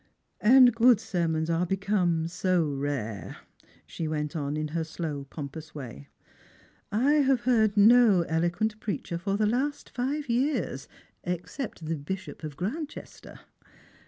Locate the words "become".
1.67-2.27